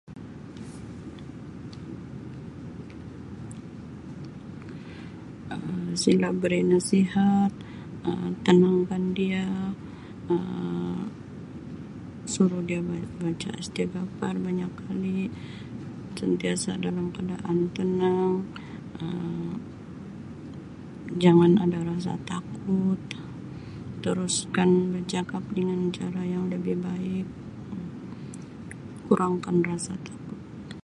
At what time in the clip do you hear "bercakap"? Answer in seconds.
24.97-25.43